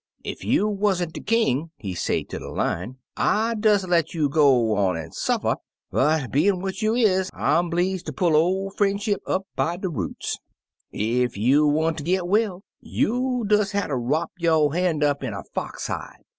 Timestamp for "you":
0.43-0.67, 4.15-4.29, 6.81-6.95, 11.37-11.67